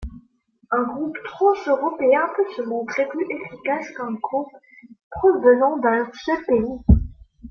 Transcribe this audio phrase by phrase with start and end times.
[0.71, 4.51] Un groupe transeuropéen peut se montrer plus efficace qu'un groupe
[5.11, 6.79] provenant d'un seul pays.